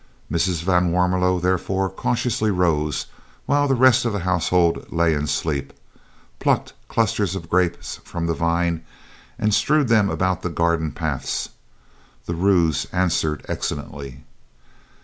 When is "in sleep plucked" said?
5.13-6.73